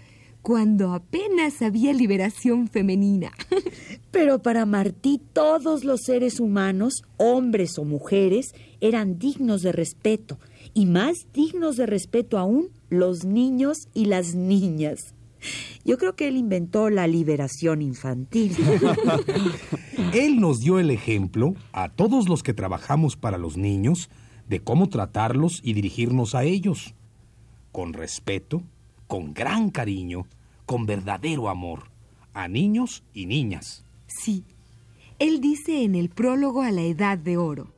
cuando 0.42 0.94
apenas 0.94 1.62
había 1.62 1.94
liberación 1.94 2.68
femenina. 2.68 3.32
Pero 4.12 4.42
para 4.42 4.66
Martí 4.66 5.22
todos 5.34 5.84
los 5.84 6.01
seres 6.01 6.40
humanos, 6.40 7.04
hombres 7.18 7.78
o 7.78 7.84
mujeres, 7.84 8.54
eran 8.80 9.20
dignos 9.20 9.62
de 9.62 9.72
respeto, 9.72 10.40
y 10.74 10.86
más 10.86 11.28
dignos 11.34 11.75
de 11.75 11.86
respeto 11.86 12.38
aún 12.38 12.70
los 12.90 13.25
niños 13.25 13.88
y 13.94 14.06
las 14.06 14.36
niñas. 14.36 15.13
Yo 15.83 15.98
creo 15.98 16.15
que 16.15 16.27
él 16.27 16.38
inventó 16.38 16.89
la 16.89 17.07
liberación 17.07 17.81
infantil. 17.81 18.55
él 20.13 20.39
nos 20.39 20.60
dio 20.60 20.79
el 20.79 20.91
ejemplo 20.91 21.55
a 21.74 21.89
todos 21.89 22.29
los 22.29 22.43
que 22.43 22.53
trabajamos 22.53 23.15
para 23.15 23.38
los 23.38 23.57
niños 23.57 24.10
de 24.48 24.60
cómo 24.60 24.89
tratarlos 24.89 25.62
y 25.63 25.74
dirigirnos 25.74 26.36
a 26.36 26.43
ellos. 26.43 26.93
Con 27.71 27.93
respeto, 27.93 28.62
con 29.07 29.33
gran 29.33 29.69
cariño, 29.69 30.27
con 30.65 30.86
verdadero 30.86 31.50
amor, 31.50 31.86
a 32.33 32.48
niños 32.48 33.03
y 33.13 33.25
niñas. 33.25 33.83
Sí, 34.07 34.43
él 35.19 35.39
dice 35.39 35.83
en 35.83 35.95
el 35.95 36.10
prólogo 36.10 36.62
a 36.62 36.71
la 36.71 36.81
Edad 36.81 37.17
de 37.17 37.38
Oro. 37.38 37.74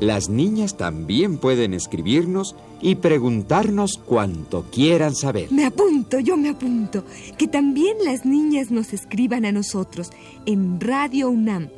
Las 0.00 0.28
niñas 0.28 0.76
también 0.76 1.38
pueden 1.38 1.72
escribirnos 1.72 2.54
y 2.82 2.96
preguntarnos 2.96 3.96
cuanto 3.96 4.66
quieran 4.70 5.14
saber. 5.14 5.50
Me 5.50 5.64
apunto, 5.64 6.20
yo 6.20 6.36
me 6.36 6.50
apunto. 6.50 7.04
Que 7.38 7.48
también 7.48 7.96
las 8.04 8.26
niñas 8.26 8.70
nos 8.70 8.92
escriban 8.92 9.46
a 9.46 9.52
nosotros 9.52 10.10
en 10.44 10.78
Radio 10.80 11.30
UNAM, 11.30 11.70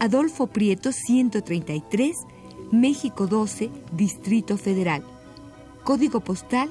Adolfo 0.00 0.48
Prieto 0.48 0.90
133, 0.90 2.16
México 2.72 3.28
12, 3.28 3.70
Distrito 3.92 4.56
Federal. 4.56 5.04
Código 5.84 6.18
postal 6.20 6.70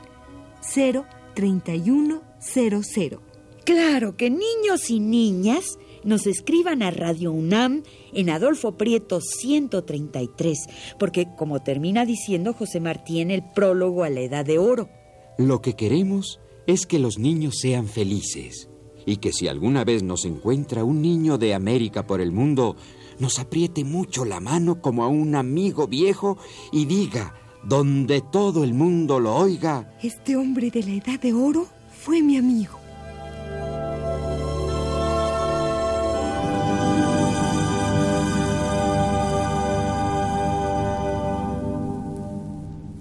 03100. 0.62 3.20
Claro 3.64 4.18
que 4.18 4.30
niños 4.30 4.90
y 4.90 5.00
niñas 5.00 5.78
nos 6.04 6.28
escriban 6.28 6.82
a 6.82 6.92
Radio 6.92 7.32
UNAM 7.32 7.84
en 8.14 8.30
Adolfo 8.30 8.74
Prieto 8.74 9.20
133, 9.22 10.58
porque 10.98 11.28
como 11.38 11.62
termina 11.62 12.06
diciendo 12.06 12.54
José 12.54 12.80
Martí 12.80 13.22
en 13.22 13.32
el 13.32 13.44
prólogo 13.44 14.04
a 14.04 14.10
la 14.10 14.22
Edad 14.22 14.46
de 14.46 14.60
Oro. 14.60 14.90
Lo 15.38 15.62
que 15.62 15.74
queremos 15.74 16.40
es 16.68 16.86
que 16.86 17.00
los 17.00 17.18
niños 17.18 17.60
sean 17.60 17.88
felices 17.88 18.70
y 19.06 19.18
que 19.18 19.32
si 19.32 19.48
alguna 19.48 19.84
vez 19.84 20.04
nos 20.04 20.26
encuentra 20.26 20.84
un 20.84 21.02
niño 21.02 21.38
de 21.38 21.54
América 21.54 22.06
por 22.06 22.22
el 22.22 22.32
mundo, 22.32 22.76
nos 23.20 23.40
apriete 23.40 23.84
mucho 23.84 24.26
la 24.26 24.40
mano 24.40 24.82
como 24.82 25.04
a 25.04 25.08
un 25.08 25.36
amigo 25.36 25.88
viejo 25.88 26.38
y 26.72 26.86
diga, 26.86 27.36
donde 27.64 28.22
todo 28.22 28.64
el 28.64 28.74
mundo 28.74 29.20
lo 29.20 29.36
oiga, 29.36 29.98
Este 30.02 30.36
hombre 30.36 30.72
de 30.72 30.84
la 30.84 30.92
Edad 30.92 31.20
de 31.20 31.34
Oro 31.34 31.68
fue 31.92 32.22
mi 32.22 32.38
amigo. 32.38 32.79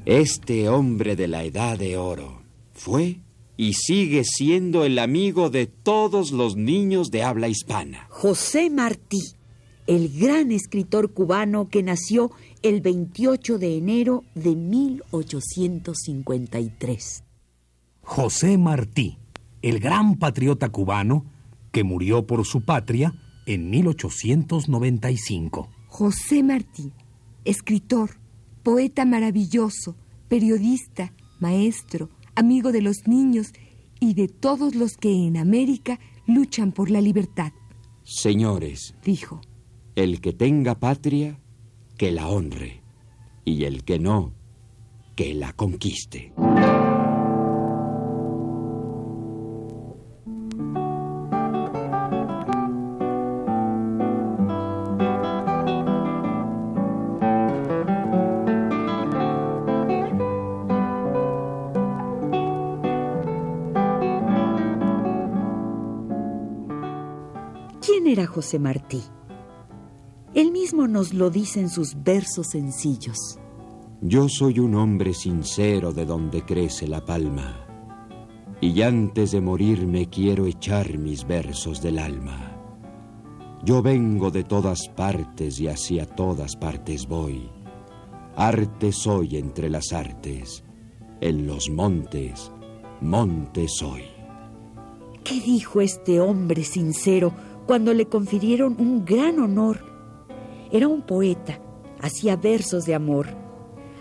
Este 0.09 0.69
hombre 0.71 1.15
de 1.17 1.29
la 1.29 1.45
edad 1.45 1.79
de 1.79 1.99
oro 1.99 2.41
fue 2.73 3.21
y 3.59 3.75
sigue 3.75 4.25
siendo 4.25 4.87
el 4.87 4.99
amigo 4.99 5.51
de 5.51 5.67
todos 5.67 6.33
los 6.33 6.57
niños 6.57 7.11
de 7.11 7.25
habla 7.25 7.49
hispana. 7.49 8.07
José 8.09 8.71
Martí, 8.71 9.21
el 9.87 10.09
gran 10.19 10.51
escritor 10.51 11.13
cubano 11.13 11.69
que 11.69 11.83
nació 11.83 12.31
el 12.63 12.81
28 12.81 13.59
de 13.59 13.77
enero 13.77 14.25
de 14.35 14.57
1853. 14.57 17.25
José 18.01 18.57
Martí, 18.57 19.19
el 19.61 19.79
gran 19.79 20.17
patriota 20.17 20.71
cubano 20.71 21.27
que 21.71 21.85
murió 21.85 22.27
por 22.27 22.47
su 22.47 22.63
patria 22.63 23.13
en 23.45 23.69
1895. 23.69 25.69
José 25.87 26.43
Martí, 26.43 26.93
escritor, 27.45 28.13
poeta 28.69 29.07
maravilloso, 29.07 29.97
periodista, 30.29 31.15
maestro, 31.41 32.11
amigo 32.35 32.71
de 32.71 32.83
los 32.83 33.07
niños 33.07 33.55
y 33.99 34.13
de 34.13 34.29
todos 34.29 34.75
los 34.75 34.99
que 34.99 35.11
en 35.11 35.39
América 35.39 35.99
luchan 36.27 36.73
por 36.73 36.91
la 36.91 37.01
libertad, 37.01 37.53
Señores, 38.05 38.95
dijo. 39.03 39.41
el 39.97 40.21
que 40.21 40.35
tenga 40.35 40.79
patria, 40.79 41.41
que 41.97 42.11
la 42.11 42.29
honre, 42.29 42.83
y 43.47 43.65
el 43.65 43.85
que 43.85 43.99
no, 43.99 44.35
que 45.17 45.33
la 45.33 45.55
conquiste. 45.55 46.35
José 68.39 68.61
Martí? 68.61 69.03
Él 70.33 70.53
mismo 70.53 70.87
nos 70.87 71.13
lo 71.13 71.29
dice 71.29 71.59
en 71.59 71.69
sus 71.69 72.01
versos 72.05 72.47
sencillos. 72.51 73.37
Yo 74.01 74.29
soy 74.29 74.61
un 74.61 74.77
hombre 74.77 75.13
sincero 75.13 75.93
de 75.93 76.07
donde 76.07 76.43
crece 76.43 76.87
la 76.87 77.05
palma, 77.05 77.67
y 78.61 78.83
antes 78.83 79.33
de 79.33 79.41
morirme 79.41 80.09
quiero 80.09 80.47
echar 80.47 80.99
mis 80.99 81.27
versos 81.27 81.83
del 81.83 81.99
alma. 81.99 82.57
Yo 83.65 83.83
vengo 83.83 84.31
de 84.31 84.45
todas 84.45 84.89
partes 84.89 85.59
y 85.59 85.67
hacia 85.67 86.07
todas 86.07 86.55
partes 86.55 87.09
voy. 87.09 87.51
Arte 88.37 88.93
soy 88.93 89.37
entre 89.37 89.69
las 89.69 89.93
artes, 89.93 90.63
en 91.21 91.45
los 91.45 91.71
montes, 91.71 92.53
monte 93.01 93.67
soy. 93.67 94.05
¿Qué 95.25 95.41
dijo 95.41 95.81
este 95.81 96.21
hombre 96.21 96.63
sincero 96.63 97.33
cuando 97.69 97.93
le 97.93 98.07
confirieron 98.07 98.77
un 98.79 99.05
gran 99.05 99.39
honor? 99.41 99.81
Era 100.73 100.89
un 100.89 101.03
poeta, 101.03 101.61
hacía 102.01 102.35
versos 102.35 102.87
de 102.87 102.95
amor. 102.95 103.29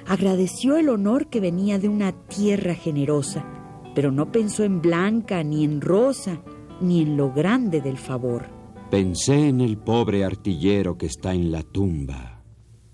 Agradeció 0.08 0.78
el 0.78 0.88
honor 0.88 1.28
que 1.28 1.42
venía 1.42 1.78
de 1.78 1.90
una 1.90 2.14
tierra 2.14 2.76
generosa, 2.76 3.46
pero 3.94 4.10
no 4.10 4.32
pensó 4.32 4.64
en 4.64 4.82
Blanca, 4.82 5.44
ni 5.44 5.66
en 5.66 5.82
Rosa, 5.82 6.42
ni 6.80 7.02
en 7.02 7.18
lo 7.18 7.34
grande 7.34 7.82
del 7.82 7.98
favor. 7.98 8.46
Pensé 8.90 9.50
en 9.50 9.60
el 9.60 9.78
pobre 9.78 10.24
artillero 10.24 10.98
que 10.98 11.08
está 11.08 11.34
en 11.34 11.52
la 11.52 11.62
tumba, 11.62 12.42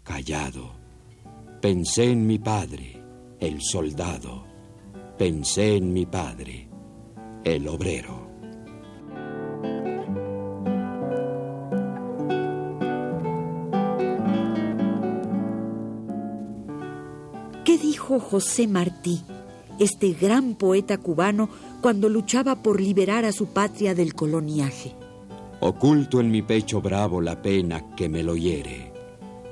callado. 0.01 0.71
Pensé 1.61 2.09
en 2.09 2.25
mi 2.25 2.39
padre, 2.39 2.99
el 3.39 3.61
soldado. 3.61 4.45
Pensé 5.19 5.75
en 5.75 5.93
mi 5.93 6.07
padre, 6.07 6.67
el 7.43 7.67
obrero. 7.67 8.22
Dijo 17.83 18.17
José 18.17 18.65
Martí, 18.65 19.21
este 19.77 20.13
gran 20.13 20.55
poeta 20.55 20.97
cubano, 20.97 21.49
cuando 21.81 22.07
luchaba 22.07 22.63
por 22.63 22.79
liberar 22.79 23.25
a 23.25 23.33
su 23.33 23.47
patria 23.47 23.93
del 23.93 24.13
coloniaje? 24.13 24.95
Oculto 25.59 26.21
en 26.21 26.31
mi 26.31 26.41
pecho 26.41 26.81
bravo 26.81 27.19
la 27.19 27.41
pena 27.41 27.93
que 27.95 28.07
me 28.07 28.23
lo 28.23 28.37
hiere. 28.37 28.93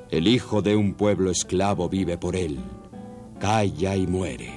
El 0.10 0.30
hijo 0.30 0.62
de 0.62 0.78
un 0.78 0.94
pueblo 0.94 1.30
esclavo 1.30 1.90
vive 1.90 2.18
por 2.18 2.38
él. 2.38 2.60
Calla 3.38 3.98
y 3.98 4.08
muere. 4.08 4.50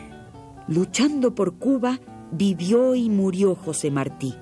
Luchando 0.68 1.34
por 1.34 1.58
Cuba, 1.58 1.98
vivió 2.30 2.94
y 2.94 3.10
murió 3.10 3.56
José 3.56 3.90
Martí. 3.90 4.34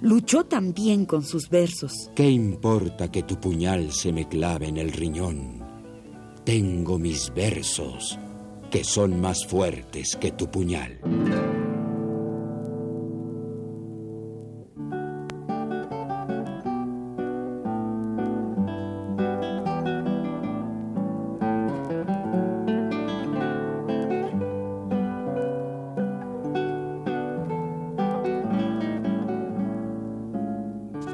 Luchó 0.00 0.44
también 0.44 1.06
con 1.06 1.22
sus 1.22 1.48
versos. 1.48 1.92
¿Qué 2.16 2.28
importa 2.28 3.08
que 3.10 3.22
tu 3.22 3.36
puñal 3.36 3.92
se 3.92 4.12
me 4.12 4.26
clave 4.28 4.66
en 4.66 4.78
el 4.78 4.90
riñón? 4.90 5.64
Tengo 6.44 6.98
mis 6.98 7.32
versos, 7.34 8.18
que 8.70 8.84
son 8.84 9.20
más 9.20 9.46
fuertes 9.46 10.16
que 10.16 10.30
tu 10.30 10.50
puñal. 10.50 11.00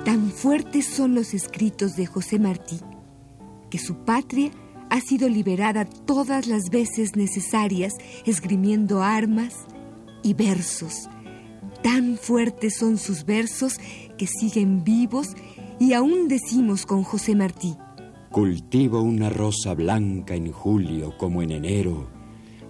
Tan 0.04 0.30
fuertes 0.30 0.86
son 0.86 1.14
los 1.14 1.34
escritos 1.34 1.96
de 1.96 2.06
José 2.06 2.38
Martí, 2.38 2.80
que 3.70 3.78
su 3.78 4.04
patria 4.04 4.50
ha 4.94 5.00
sido 5.00 5.28
liberada 5.28 5.86
todas 5.86 6.46
las 6.46 6.70
veces 6.70 7.16
necesarias, 7.16 7.94
esgrimiendo 8.26 9.02
armas 9.02 9.66
y 10.22 10.34
versos. 10.34 11.08
Tan 11.82 12.16
fuertes 12.16 12.76
son 12.78 12.96
sus 12.96 13.24
versos 13.24 13.80
que 14.16 14.28
siguen 14.28 14.84
vivos 14.84 15.34
y 15.80 15.94
aún 15.94 16.28
decimos 16.28 16.86
con 16.86 17.02
José 17.02 17.34
Martí, 17.34 17.74
Cultivo 18.30 19.02
una 19.02 19.30
rosa 19.30 19.74
blanca 19.74 20.36
en 20.36 20.52
julio 20.52 21.18
como 21.18 21.42
en 21.42 21.50
enero, 21.50 22.06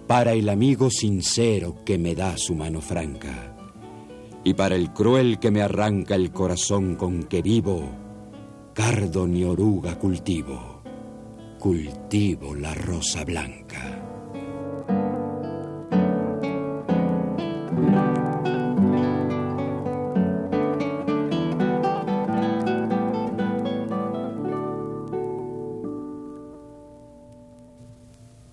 para 0.07 0.33
el 0.33 0.49
amigo 0.49 0.89
sincero 0.89 1.83
que 1.85 1.99
me 1.99 2.15
da 2.15 2.37
su 2.37 2.55
mano 2.55 2.81
franca, 2.81 3.55
y 4.43 4.55
para 4.55 4.75
el 4.75 4.91
cruel 4.93 5.37
que 5.37 5.51
me 5.51 5.61
arranca 5.61 6.15
el 6.15 6.31
corazón 6.31 6.95
con 6.95 7.21
que 7.25 7.43
vivo, 7.43 7.87
cardo 8.73 9.27
ni 9.27 9.43
oruga 9.43 9.99
cultivo, 9.99 10.74
cultivo 11.65 12.53
la 12.53 12.75
rosa 12.75 13.25
blanca. 13.25 13.99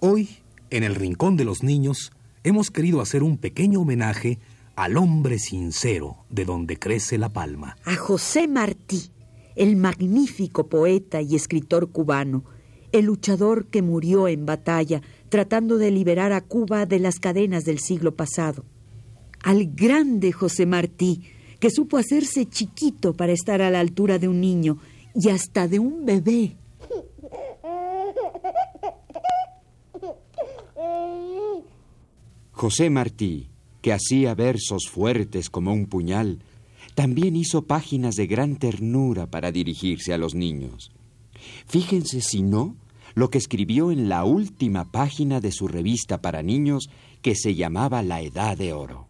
Hoy, 0.01 0.31
en 0.71 0.83
el 0.83 0.95
Rincón 0.95 1.37
de 1.37 1.45
los 1.45 1.63
Niños, 1.63 2.13
hemos 2.45 2.71
querido 2.71 3.03
hacer 3.03 3.23
un 3.23 3.37
pequeño 3.37 3.83
homenaje 3.83 4.39
al 4.75 4.97
hombre 4.97 5.39
sincero 5.39 6.25
de 6.31 6.47
donde 6.47 6.79
crece 6.79 7.19
la 7.19 7.31
palma. 7.31 7.77
A 7.85 7.95
José 7.95 8.49
Martí, 8.49 9.11
el 9.55 9.77
magnífico 9.77 10.71
poeta 10.71 11.21
y 11.21 11.37
escritor 11.37 11.91
cubano, 11.91 12.45
el 12.93 13.07
luchador 13.07 13.67
que 13.67 13.83
murió 13.83 14.29
en 14.29 14.47
batalla 14.47 15.03
tratando 15.29 15.79
de 15.79 15.91
liberar 15.91 16.33
a 16.33 16.43
Cuba 16.43 16.85
de 16.85 16.99
las 16.99 17.19
cadenas 17.19 17.65
del 17.65 17.79
siglo 17.79 18.15
pasado. 18.15 18.65
Al 19.43 19.67
grande 19.67 20.31
José 20.31 20.67
Martí, 20.67 21.23
que 21.59 21.71
supo 21.71 21.97
hacerse 21.97 22.47
chiquito 22.47 23.15
para 23.15 23.33
estar 23.33 23.63
a 23.63 23.71
la 23.71 23.81
altura 23.81 24.19
de 24.19 24.29
un 24.29 24.41
niño 24.41 24.79
y 25.15 25.31
hasta 25.31 25.69
de 25.69 25.79
un 25.79 26.05
bebé. 26.05 26.57
José 32.51 32.91
Martí, 32.91 33.49
que 33.81 33.93
hacía 33.93 34.35
versos 34.35 34.89
fuertes 34.89 35.49
como 35.49 35.73
un 35.73 35.87
puñal, 35.87 36.41
también 36.95 37.37
hizo 37.37 37.63
páginas 37.63 38.17
de 38.17 38.27
gran 38.27 38.57
ternura 38.57 39.31
para 39.31 39.51
dirigirse 39.51 40.13
a 40.13 40.19
los 40.19 40.35
niños. 40.35 40.93
Fíjense 41.67 42.21
si 42.21 42.43
no 42.43 42.77
lo 43.15 43.31
que 43.31 43.39
escribió 43.39 43.91
en 43.91 44.09
la 44.09 44.25
última 44.25 44.91
página 44.91 45.41
de 45.41 45.53
su 45.53 45.69
revista 45.69 46.21
para 46.21 46.43
niños 46.43 46.91
que 47.21 47.35
se 47.35 47.55
llamaba 47.55 48.03
La 48.03 48.21
Edad 48.21 48.57
de 48.57 48.73
Oro. 48.73 49.09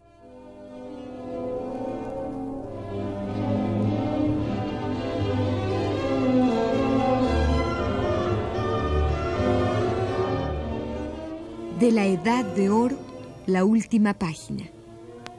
De 11.79 11.91
la 11.91 12.05
Edad 12.05 12.45
de 12.55 12.69
Oro, 12.69 12.97
la 13.45 13.65
última 13.65 14.13
página. 14.13 14.69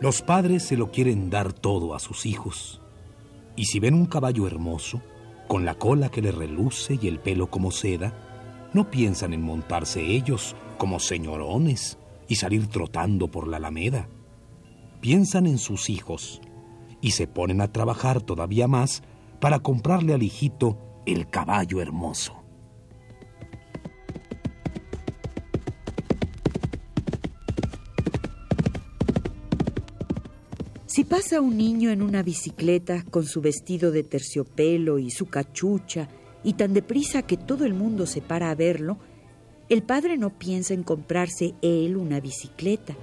Los 0.00 0.20
padres 0.20 0.64
se 0.64 0.76
lo 0.76 0.90
quieren 0.90 1.30
dar 1.30 1.52
todo 1.52 1.94
a 1.94 2.00
sus 2.00 2.26
hijos. 2.26 2.80
Y 3.56 3.66
si 3.66 3.78
ven 3.78 3.94
un 3.94 4.06
caballo 4.06 4.46
hermoso, 4.46 5.00
con 5.46 5.64
la 5.64 5.74
cola 5.76 6.10
que 6.10 6.20
le 6.20 6.32
reluce 6.32 6.98
y 7.00 7.08
el 7.08 7.20
pelo 7.20 7.48
como 7.48 7.70
seda, 7.70 8.12
no 8.74 8.90
piensan 8.90 9.32
en 9.32 9.40
montarse 9.40 10.02
ellos 10.02 10.54
como 10.76 11.00
señorones 11.00 11.96
y 12.28 12.34
salir 12.34 12.66
trotando 12.66 13.28
por 13.28 13.48
la 13.48 13.56
alameda. 13.56 14.08
Piensan 15.00 15.46
en 15.46 15.58
sus 15.58 15.88
hijos 15.88 16.42
y 17.00 17.12
se 17.12 17.26
ponen 17.26 17.60
a 17.60 17.72
trabajar 17.72 18.20
todavía 18.20 18.66
más 18.66 19.02
para 19.40 19.60
comprarle 19.60 20.12
al 20.12 20.22
hijito 20.22 20.78
el 21.06 21.30
caballo 21.30 21.80
hermoso. 21.80 22.44
Si 30.86 31.04
pasa 31.04 31.40
un 31.40 31.56
niño 31.56 31.90
en 31.90 32.02
una 32.02 32.22
bicicleta 32.22 33.04
con 33.10 33.24
su 33.26 33.40
vestido 33.40 33.90
de 33.90 34.04
terciopelo 34.04 34.98
y 34.98 35.10
su 35.10 35.26
cachucha 35.26 36.08
y 36.44 36.52
tan 36.52 36.74
deprisa 36.74 37.22
que 37.22 37.36
todo 37.36 37.64
el 37.64 37.74
mundo 37.74 38.06
se 38.06 38.20
para 38.20 38.50
a 38.50 38.54
verlo, 38.54 38.98
el 39.68 39.82
padre 39.82 40.18
no 40.18 40.30
piensa 40.30 40.74
en 40.74 40.82
comprarse 40.82 41.54
él 41.62 41.96
una 41.96 42.20
bicicleta. 42.20 42.94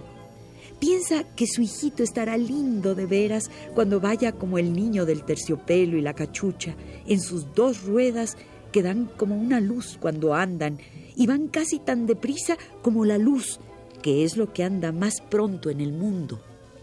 Piensa 0.79 1.23
que 1.35 1.47
su 1.47 1.61
hijito 1.61 2.03
estará 2.03 2.37
lindo 2.37 2.95
de 2.95 3.05
veras 3.05 3.49
cuando 3.75 3.99
vaya 3.99 4.31
como 4.31 4.57
el 4.57 4.73
niño 4.73 5.05
del 5.05 5.23
terciopelo 5.23 5.97
y 5.97 6.01
la 6.01 6.13
cachucha, 6.13 6.75
en 7.07 7.19
sus 7.19 7.53
dos 7.53 7.83
ruedas 7.83 8.37
que 8.71 8.83
dan 8.83 9.09
como 9.17 9.35
una 9.35 9.59
luz 9.59 9.97
cuando 9.99 10.33
andan 10.33 10.79
y 11.15 11.27
van 11.27 11.47
casi 11.47 11.79
tan 11.79 12.05
deprisa 12.05 12.57
como 12.81 13.05
la 13.05 13.17
luz, 13.17 13.59
que 14.01 14.23
es 14.23 14.37
lo 14.37 14.53
que 14.53 14.63
anda 14.63 14.91
más 14.91 15.21
pronto 15.21 15.69
en 15.69 15.81
el 15.81 15.93
mundo. 15.93 16.41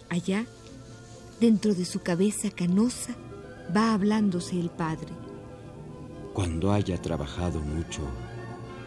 Allá, 0.08 0.46
dentro 1.40 1.74
de 1.74 1.84
su 1.84 2.00
cabeza 2.00 2.50
canosa, 2.50 3.16
va 3.76 3.94
hablándose 3.94 4.58
el 4.58 4.70
padre. 4.70 5.27
Cuando 6.38 6.70
haya 6.70 7.02
trabajado 7.02 7.58
mucho, 7.58 8.00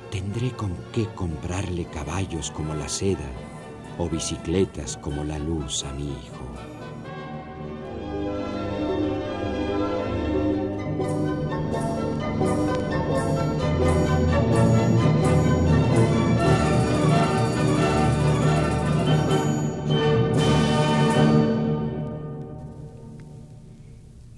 tendré 0.10 0.52
con 0.52 0.74
qué 0.94 1.06
comprarle 1.14 1.84
caballos 1.84 2.50
como 2.50 2.74
la 2.74 2.88
seda 2.88 3.30
o 3.98 4.08
bicicletas 4.08 4.96
como 4.96 5.26
la 5.26 5.38
luz 5.38 5.84
a 5.84 5.92
mi 5.92 6.04
hijo. 6.04 6.46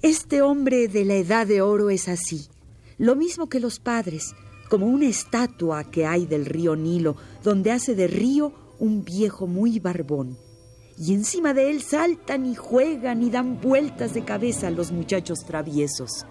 Este 0.02 0.41
hombre 0.41 0.88
de 0.88 1.06
la 1.06 1.13
edad 1.13 1.45
de 1.45 1.62
oro 1.62 1.91
es 1.91 2.08
así, 2.08 2.47
lo 2.97 3.15
mismo 3.15 3.49
que 3.49 3.60
los 3.60 3.79
padres, 3.79 4.36
como 4.69 4.88
una 4.88 5.08
estatua 5.08 5.84
que 5.84 6.06
hay 6.06 6.25
del 6.25 6.45
río 6.45 6.75
Nilo, 6.75 7.15
donde 7.43 7.71
hace 7.71 7.95
de 7.95 8.08
río 8.08 8.53
un 8.79 9.03
viejo 9.03 9.47
muy 9.47 9.79
barbón. 9.79 10.38
Y 10.97 11.13
encima 11.13 11.53
de 11.53 11.71
él 11.71 11.82
saltan 11.82 12.45
y 12.45 12.56
juegan 12.56 13.23
y 13.23 13.29
dan 13.29 13.60
vueltas 13.60 14.13
de 14.13 14.23
cabeza 14.23 14.69
los 14.69 14.91
muchachos 14.91 15.45
traviesos. 15.45 16.25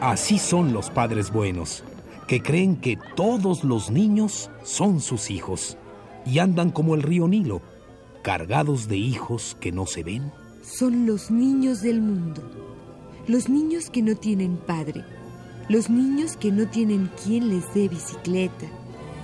Así 0.00 0.38
son 0.40 0.72
los 0.72 0.90
padres 0.90 1.30
buenos, 1.30 1.84
que 2.26 2.42
creen 2.42 2.76
que 2.76 2.98
todos 3.16 3.64
los 3.64 3.90
niños 3.90 4.50
son 4.62 5.00
sus 5.00 5.30
hijos 5.30 5.76
y 6.24 6.38
andan 6.38 6.70
como 6.70 6.94
el 6.94 7.02
río 7.02 7.28
Nilo, 7.28 7.62
cargados 8.22 8.88
de 8.88 8.96
hijos 8.96 9.56
que 9.60 9.72
no 9.72 9.86
se 9.86 10.02
ven. 10.02 10.32
Son 10.62 11.06
los 11.06 11.30
niños 11.30 11.82
del 11.82 12.00
mundo, 12.00 12.42
los 13.26 13.48
niños 13.48 13.90
que 13.90 14.02
no 14.02 14.14
tienen 14.14 14.56
padre, 14.56 15.04
los 15.68 15.90
niños 15.90 16.36
que 16.36 16.52
no 16.52 16.68
tienen 16.68 17.10
quien 17.22 17.48
les 17.48 17.72
dé 17.74 17.88
bicicleta, 17.88 18.66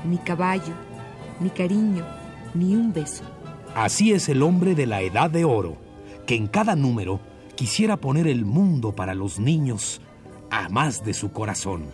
ni 0.04 0.18
caballo, 0.18 0.74
ni 1.40 1.50
cariño, 1.50 2.04
ni 2.54 2.74
un 2.74 2.92
beso. 2.92 3.22
Así 3.74 4.12
es 4.12 4.28
el 4.28 4.42
hombre 4.42 4.74
de 4.74 4.86
la 4.86 5.02
edad 5.02 5.30
de 5.30 5.44
oro, 5.44 5.76
que 6.26 6.34
en 6.34 6.48
cada 6.48 6.74
número 6.74 7.20
quisiera 7.54 7.96
poner 7.96 8.26
el 8.26 8.44
mundo 8.44 8.94
para 8.94 9.14
los 9.14 9.38
niños 9.38 10.00
a 10.50 10.68
más 10.68 11.04
de 11.04 11.14
su 11.14 11.30
corazón. 11.32 11.84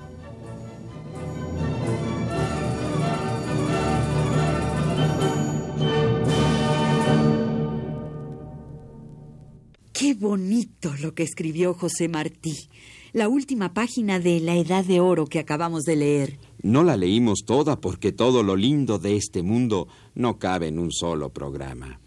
Qué 10.05 10.13
bonito 10.13 10.93
lo 11.01 11.15
que 11.15 11.23
escribió 11.23 11.73
José 11.73 12.09
Martí, 12.09 12.69
la 13.15 13.27
última 13.27 13.73
página 13.73 14.21
de 14.21 14.39
La 14.39 14.55
Edad 14.55 14.85
de 14.85 15.01
Oro 15.01 15.25
que 15.25 15.39
acabamos 15.39 15.85
de 15.85 15.97
leer. 15.97 16.39
No 16.61 16.85
la 16.85 16.99
leímos 16.99 17.45
toda 17.47 17.81
porque 17.81 18.13
todo 18.13 18.43
lo 18.43 18.55
lindo 18.55 18.99
de 18.99 19.17
este 19.17 19.43
mundo 19.43 19.89
no 20.15 20.39
cabe 20.39 20.69
en 20.69 20.79
un 20.79 20.93
solo 20.93 21.31
programa. 21.31 22.01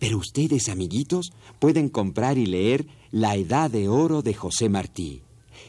Pero 0.00 0.18
ustedes, 0.18 0.68
amiguitos, 0.68 1.30
pueden 1.60 1.90
comprar 1.90 2.38
y 2.38 2.46
leer 2.46 2.88
La 3.12 3.36
Edad 3.36 3.70
de 3.70 3.86
Oro 3.86 4.22
de 4.22 4.34
José 4.34 4.68
Martí. 4.68 5.22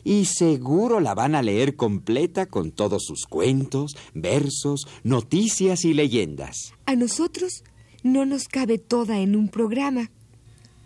Y 0.03 0.25
seguro 0.25 0.99
la 0.99 1.13
van 1.13 1.35
a 1.35 1.43
leer 1.43 1.75
completa 1.75 2.47
con 2.47 2.71
todos 2.71 3.03
sus 3.05 3.27
cuentos, 3.27 3.95
versos, 4.15 4.87
noticias 5.03 5.85
y 5.85 5.93
leyendas. 5.93 6.73
A 6.87 6.95
nosotros 6.95 7.63
no 8.01 8.25
nos 8.25 8.47
cabe 8.47 8.79
toda 8.79 9.19
en 9.19 9.35
un 9.35 9.49
programa. 9.49 10.09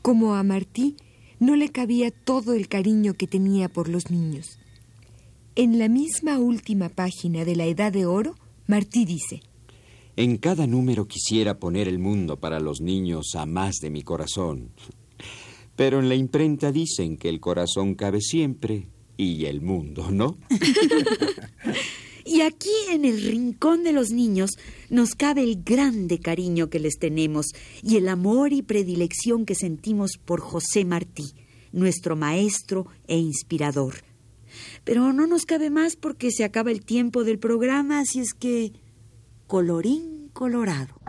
Como 0.03 0.35
a 0.35 0.43
Martí 0.43 0.97
no 1.39 1.55
le 1.55 1.69
cabía 1.69 2.11
todo 2.11 2.53
el 2.53 2.67
cariño 2.67 3.13
que 3.13 3.25
tenía 3.25 3.69
por 3.69 3.87
los 3.87 4.11
niños. 4.11 4.59
En 5.55 5.79
la 5.79 5.87
misma 5.87 6.39
última 6.39 6.89
página 6.89 7.45
de 7.45 7.55
la 7.55 7.65
Edad 7.67 7.93
de 7.93 8.05
Oro, 8.05 8.35
Martí 8.67 9.05
dice, 9.05 9.41
En 10.17 10.35
cada 10.39 10.67
número 10.67 11.07
quisiera 11.07 11.57
poner 11.57 11.87
el 11.87 11.99
mundo 11.99 12.37
para 12.37 12.59
los 12.59 12.81
niños 12.81 13.33
a 13.35 13.45
más 13.45 13.75
de 13.77 13.91
mi 13.91 14.01
corazón. 14.01 14.71
Pero 15.77 16.01
en 16.01 16.09
la 16.09 16.15
imprenta 16.15 16.73
dicen 16.73 17.15
que 17.15 17.29
el 17.29 17.39
corazón 17.39 17.95
cabe 17.95 18.19
siempre 18.19 18.89
y 19.15 19.45
el 19.45 19.61
mundo, 19.61 20.11
¿no? 20.11 20.37
y 22.25 22.41
aquí 22.41 22.69
en 22.89 23.05
el 23.05 23.21
rincón 23.21 23.83
de 23.83 23.91
los 23.91 24.11
niños 24.11 24.51
nos 24.89 25.15
cabe 25.15 25.43
el 25.43 25.63
grande 25.63 26.19
cariño 26.19 26.69
que 26.69 26.79
les 26.79 26.97
tenemos 26.97 27.47
y 27.81 27.97
el 27.97 28.07
amor 28.07 28.53
y 28.53 28.61
predilección 28.61 29.45
que 29.45 29.55
sentimos 29.55 30.17
por 30.23 30.39
José 30.39 30.85
Martí, 30.85 31.33
nuestro 31.71 32.15
maestro 32.15 32.87
e 33.07 33.17
inspirador. 33.17 33.95
Pero 34.83 35.13
no 35.13 35.27
nos 35.27 35.45
cabe 35.45 35.69
más 35.69 35.95
porque 35.95 36.31
se 36.31 36.43
acaba 36.43 36.71
el 36.71 36.85
tiempo 36.85 37.23
del 37.23 37.39
programa, 37.39 37.99
así 37.99 38.19
es 38.19 38.33
que 38.33 38.73
colorín 39.47 40.29
colorado. 40.33 40.99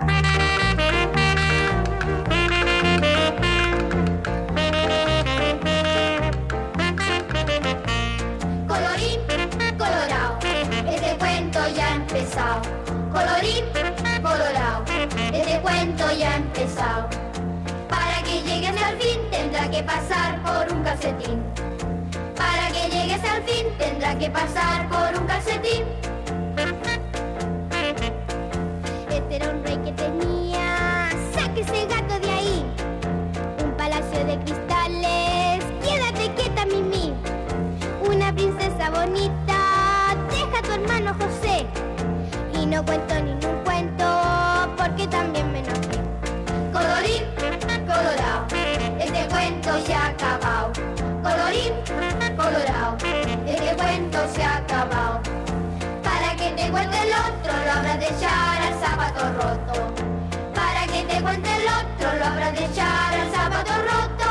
Tendrá 19.36 19.68
que 19.68 19.82
pasar 19.82 20.42
por 20.42 20.72
un 20.72 20.82
calcetín. 20.82 21.42
Para 22.36 22.66
que 22.68 22.88
llegues 22.94 23.22
al 23.28 23.42
fin 23.42 23.66
tendrá 23.78 24.16
que 24.18 24.30
pasar 24.30 24.88
por 24.88 25.20
un 25.20 25.26
calcetín. 25.26 25.84
Este 29.10 29.36
era 29.36 29.50
un 29.50 29.64
rey 29.64 29.78
que 29.84 29.92
tenía, 29.92 31.08
saque 31.34 31.60
ese 31.62 31.86
gato 31.86 32.18
de 32.20 32.30
ahí. 32.30 32.64
Un 33.64 33.72
palacio 33.72 34.24
de 34.24 34.38
cristales, 34.44 35.64
quédate 35.84 36.24
quieta, 36.36 36.64
Mimi. 36.66 37.12
Una 38.06 38.32
princesa 38.32 38.90
bonita, 38.90 39.60
deja 40.30 40.58
a 40.58 40.62
tu 40.62 40.72
hermano 40.72 41.14
José. 41.20 41.66
Y 42.60 42.66
no 42.66 42.84
cuento 42.84 43.14
ningún 43.20 43.56
cuento, 43.64 44.04
porque 44.76 45.06
también 45.08 45.52
cuento 49.44 49.86
se 49.86 49.94
ha 49.94 50.06
acabado. 50.06 50.72
Colorín, 51.22 51.74
colorado, 52.36 52.96
este 53.46 53.76
cuento 53.76 54.18
se 54.34 54.42
ha 54.42 54.56
acabado. 54.56 55.20
Para 56.02 56.34
que 56.36 56.50
te 56.52 56.70
cuente 56.70 56.96
el 57.02 57.12
otro, 57.12 57.52
lo 57.66 57.72
habrás 57.72 58.00
de 58.00 58.06
echar 58.06 58.62
al 58.62 58.74
zapato 58.80 59.24
roto. 59.34 59.94
Para 60.54 60.86
que 60.86 61.02
te 61.02 61.20
cuente 61.20 61.48
el 61.56 61.66
otro, 61.66 62.18
lo 62.18 62.24
habrás 62.24 62.54
de 62.54 62.64
echar 62.64 63.14
al 63.20 63.30
zapato 63.32 63.72
roto. 63.82 64.23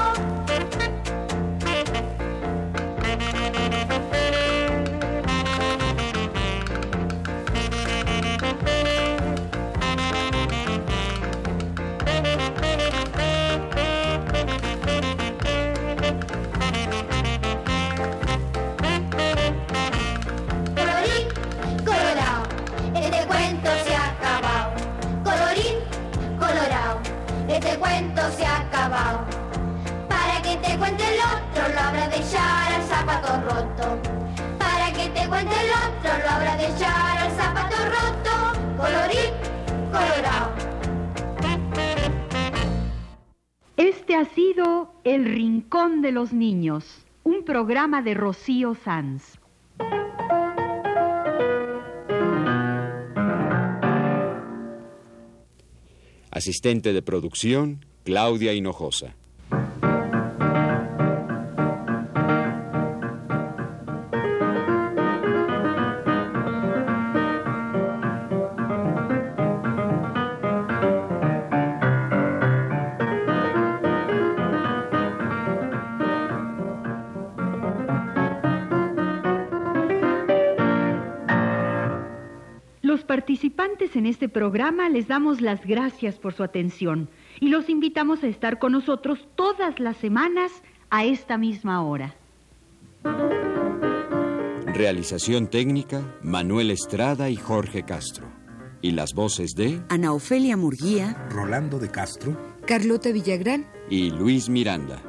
Los 46.23 46.31
Niños, 46.31 46.86
un 47.23 47.43
programa 47.43 48.01
de 48.01 48.13
Rocío 48.13 48.75
Sanz. 48.75 49.38
Asistente 56.31 56.93
de 56.93 57.01
producción, 57.01 57.86
Claudia 58.05 58.53
Hinojosa. 58.53 59.15
Participantes 83.13 83.95
en 83.95 84.08
este 84.08 84.28
programa 84.28 84.89
les 84.89 85.08
damos 85.08 85.39
las 85.39 85.63
gracias 85.67 86.15
por 86.15 86.34
su 86.34 86.41
atención 86.41 87.12
y 87.39 87.49
los 87.49 87.69
invitamos 87.69 88.23
a 88.23 88.28
estar 88.28 88.58
con 88.58 88.71
nosotros 88.71 89.19
todas 89.36 89.80
las 89.80 89.97
semanas 89.97 90.52
a 90.89 91.06
esta 91.06 91.38
misma 91.38 91.84
hora. 91.84 92.15
Realización 94.65 95.47
técnica, 95.47 96.17
Manuel 96.23 96.71
Estrada 96.71 97.30
y 97.30 97.36
Jorge 97.36 97.84
Castro. 97.84 98.26
Y 98.82 98.93
las 98.93 99.13
voces 99.13 99.52
de 99.56 99.80
Ana 99.89 100.12
Ofelia 100.12 100.58
Murguía, 100.58 101.28
Rolando 101.30 101.78
de 101.78 101.91
Castro. 101.91 102.36
Carlota 102.65 103.12
Villagrán. 103.12 103.67
y 103.91 104.10
Luis 104.10 104.49
Miranda. 104.49 105.04